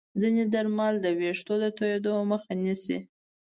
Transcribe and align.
ځینې 0.21 0.43
درمل 0.53 0.93
د 1.01 1.07
ویښتو 1.19 1.53
د 1.63 1.65
توییدو 1.77 2.13
مخه 2.31 2.53
نیسي. 2.63 2.97